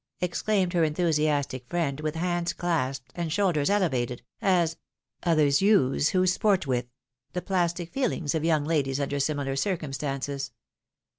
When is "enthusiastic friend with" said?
0.83-2.15